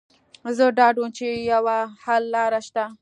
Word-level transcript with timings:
زه 0.55 0.65
ډاډه 0.77 0.99
وم 1.01 1.11
چې 1.17 1.25
يوه 1.51 1.77
حللاره 2.03 2.59
شته. 2.67 2.85